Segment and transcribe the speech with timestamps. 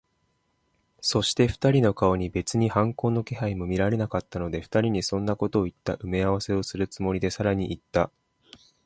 [1.01, 8.09] そして、二人の顔に別に反抗の気配も見られなかったので、二人にそんなことをいった埋合せをするつもりで、さらにいった。